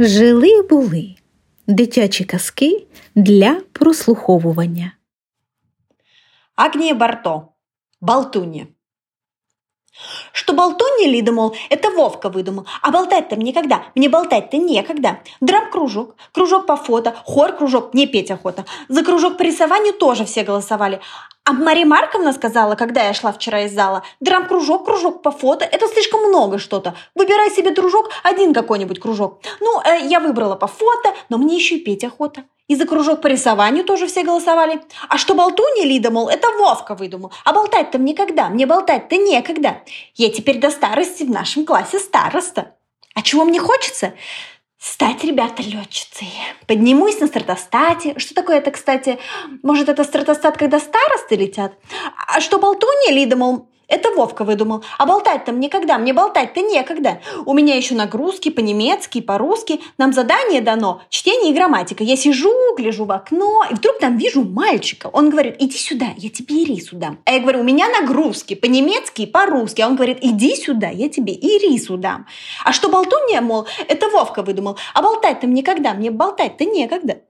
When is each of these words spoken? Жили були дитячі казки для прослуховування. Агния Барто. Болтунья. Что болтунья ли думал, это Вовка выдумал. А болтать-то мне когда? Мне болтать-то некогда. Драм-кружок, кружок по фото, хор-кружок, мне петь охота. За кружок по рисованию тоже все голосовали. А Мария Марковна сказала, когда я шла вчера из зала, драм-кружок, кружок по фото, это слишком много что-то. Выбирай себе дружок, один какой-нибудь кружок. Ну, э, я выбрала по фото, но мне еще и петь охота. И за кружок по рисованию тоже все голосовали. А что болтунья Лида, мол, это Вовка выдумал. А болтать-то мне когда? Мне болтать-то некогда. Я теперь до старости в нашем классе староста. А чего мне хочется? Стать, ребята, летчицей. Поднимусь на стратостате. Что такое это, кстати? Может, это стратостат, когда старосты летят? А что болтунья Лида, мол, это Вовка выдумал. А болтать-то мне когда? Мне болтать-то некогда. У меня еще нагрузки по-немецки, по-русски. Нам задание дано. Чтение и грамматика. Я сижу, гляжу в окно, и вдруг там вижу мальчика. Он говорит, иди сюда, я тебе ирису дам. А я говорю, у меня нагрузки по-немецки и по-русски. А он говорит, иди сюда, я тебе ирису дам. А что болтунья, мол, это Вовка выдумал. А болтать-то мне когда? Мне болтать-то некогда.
Жили 0.00 0.62
були 0.62 1.14
дитячі 1.66 2.24
казки 2.24 2.86
для 3.14 3.60
прослуховування. 3.72 4.92
Агния 6.56 6.94
Барто. 6.94 7.48
Болтунья. 8.00 8.66
Что 10.32 10.52
болтунья 10.52 11.08
ли 11.08 11.22
думал, 11.22 11.56
это 11.70 11.90
Вовка 11.90 12.28
выдумал. 12.28 12.66
А 12.82 12.90
болтать-то 12.90 13.36
мне 13.36 13.52
когда? 13.52 13.82
Мне 13.96 14.08
болтать-то 14.08 14.56
некогда. 14.56 15.18
Драм-кружок, 15.40 16.14
кружок 16.32 16.66
по 16.66 16.76
фото, 16.76 17.16
хор-кружок, 17.24 17.94
мне 17.94 18.06
петь 18.06 18.30
охота. 18.30 18.64
За 18.88 19.02
кружок 19.02 19.36
по 19.36 19.42
рисованию 19.42 19.92
тоже 19.92 20.24
все 20.24 20.44
голосовали. 20.44 21.00
А 21.48 21.52
Мария 21.54 21.86
Марковна 21.86 22.34
сказала, 22.34 22.74
когда 22.74 23.06
я 23.06 23.14
шла 23.14 23.32
вчера 23.32 23.62
из 23.62 23.72
зала, 23.72 24.02
драм-кружок, 24.20 24.84
кружок 24.84 25.22
по 25.22 25.30
фото, 25.30 25.64
это 25.64 25.88
слишком 25.88 26.20
много 26.28 26.58
что-то. 26.58 26.94
Выбирай 27.14 27.50
себе 27.50 27.70
дружок, 27.70 28.10
один 28.22 28.52
какой-нибудь 28.52 29.00
кружок. 29.00 29.40
Ну, 29.60 29.80
э, 29.80 30.06
я 30.08 30.20
выбрала 30.20 30.56
по 30.56 30.66
фото, 30.66 31.14
но 31.30 31.38
мне 31.38 31.56
еще 31.56 31.76
и 31.76 31.80
петь 31.82 32.04
охота. 32.04 32.44
И 32.66 32.76
за 32.76 32.86
кружок 32.86 33.22
по 33.22 33.28
рисованию 33.28 33.82
тоже 33.82 34.06
все 34.06 34.24
голосовали. 34.24 34.82
А 35.08 35.16
что 35.16 35.34
болтунья 35.34 35.86
Лида, 35.86 36.10
мол, 36.10 36.28
это 36.28 36.48
Вовка 36.58 36.94
выдумал. 36.94 37.32
А 37.46 37.54
болтать-то 37.54 37.96
мне 37.96 38.14
когда? 38.14 38.50
Мне 38.50 38.66
болтать-то 38.66 39.16
некогда. 39.16 39.80
Я 40.16 40.28
теперь 40.28 40.60
до 40.60 40.68
старости 40.68 41.22
в 41.22 41.30
нашем 41.30 41.64
классе 41.64 41.98
староста. 41.98 42.74
А 43.14 43.22
чего 43.22 43.44
мне 43.44 43.58
хочется? 43.58 44.12
Стать, 44.78 45.24
ребята, 45.24 45.60
летчицей. 45.62 46.28
Поднимусь 46.68 47.18
на 47.18 47.26
стратостате. 47.26 48.16
Что 48.16 48.34
такое 48.34 48.58
это, 48.58 48.70
кстати? 48.70 49.18
Может, 49.64 49.88
это 49.88 50.04
стратостат, 50.04 50.56
когда 50.56 50.78
старосты 50.78 51.34
летят? 51.34 51.72
А 52.28 52.40
что 52.40 52.60
болтунья 52.60 53.10
Лида, 53.12 53.34
мол, 53.34 53.68
это 53.88 54.10
Вовка 54.10 54.44
выдумал. 54.44 54.84
А 54.98 55.06
болтать-то 55.06 55.52
мне 55.52 55.70
когда? 55.70 55.96
Мне 55.98 56.12
болтать-то 56.12 56.60
некогда. 56.60 57.20
У 57.46 57.54
меня 57.54 57.74
еще 57.74 57.94
нагрузки 57.94 58.50
по-немецки, 58.50 59.22
по-русски. 59.22 59.80
Нам 59.96 60.12
задание 60.12 60.60
дано. 60.60 61.00
Чтение 61.08 61.52
и 61.52 61.54
грамматика. 61.54 62.04
Я 62.04 62.16
сижу, 62.16 62.52
гляжу 62.76 63.06
в 63.06 63.12
окно, 63.12 63.64
и 63.70 63.74
вдруг 63.74 63.98
там 63.98 64.18
вижу 64.18 64.42
мальчика. 64.44 65.08
Он 65.12 65.30
говорит, 65.30 65.56
иди 65.58 65.78
сюда, 65.78 66.08
я 66.16 66.28
тебе 66.28 66.62
ирису 66.64 66.96
дам. 66.96 67.18
А 67.24 67.32
я 67.32 67.40
говорю, 67.40 67.60
у 67.60 67.64
меня 67.64 67.88
нагрузки 67.88 68.54
по-немецки 68.54 69.22
и 69.22 69.26
по-русски. 69.26 69.80
А 69.80 69.86
он 69.86 69.96
говорит, 69.96 70.18
иди 70.20 70.54
сюда, 70.54 70.88
я 70.88 71.08
тебе 71.08 71.32
ирису 71.32 71.96
дам. 71.96 72.26
А 72.64 72.72
что 72.72 72.90
болтунья, 72.90 73.40
мол, 73.40 73.66
это 73.88 74.08
Вовка 74.10 74.42
выдумал. 74.42 74.76
А 74.92 75.02
болтать-то 75.02 75.46
мне 75.46 75.62
когда? 75.62 75.94
Мне 75.94 76.10
болтать-то 76.10 76.66
некогда. 76.66 77.22